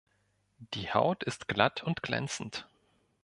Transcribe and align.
Die 0.73 0.91
Haut 0.91 1.23
ist 1.25 1.47
glatt 1.47 1.83
und 1.83 2.01
glänzend. 2.01 2.67